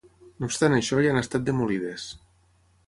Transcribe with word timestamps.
No 0.43 0.47
obstant 0.51 0.77
això 0.77 1.03
ja 1.07 1.11
han 1.13 1.21
estat 1.21 1.47
demolides. 1.51 2.09